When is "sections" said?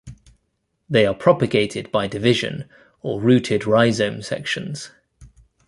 4.23-4.89